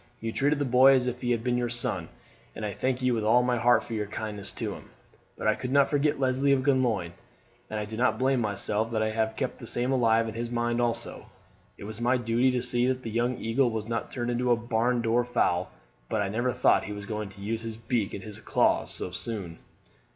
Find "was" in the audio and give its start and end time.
11.83-12.01, 13.69-13.87, 16.93-17.05